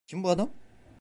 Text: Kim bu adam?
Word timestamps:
Kim 0.07 0.23
bu 0.23 0.29
adam? 0.29 0.49